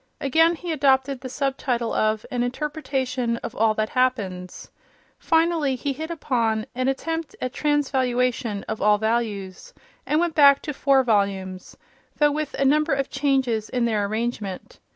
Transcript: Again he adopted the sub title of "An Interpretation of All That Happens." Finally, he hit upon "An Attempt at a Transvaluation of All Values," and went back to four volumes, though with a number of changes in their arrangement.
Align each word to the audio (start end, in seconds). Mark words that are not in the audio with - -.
Again 0.19 0.55
he 0.55 0.71
adopted 0.71 1.21
the 1.21 1.29
sub 1.29 1.57
title 1.57 1.93
of 1.93 2.25
"An 2.31 2.41
Interpretation 2.41 3.37
of 3.43 3.55
All 3.55 3.75
That 3.75 3.89
Happens." 3.89 4.71
Finally, 5.19 5.75
he 5.75 5.93
hit 5.93 6.09
upon 6.09 6.65
"An 6.73 6.87
Attempt 6.87 7.35
at 7.39 7.51
a 7.51 7.53
Transvaluation 7.53 8.63
of 8.63 8.81
All 8.81 8.97
Values," 8.97 9.75
and 10.07 10.19
went 10.19 10.33
back 10.33 10.63
to 10.63 10.73
four 10.73 11.03
volumes, 11.03 11.77
though 12.17 12.31
with 12.31 12.55
a 12.55 12.65
number 12.65 12.93
of 12.93 13.11
changes 13.11 13.69
in 13.69 13.85
their 13.85 14.03
arrangement. 14.07 14.79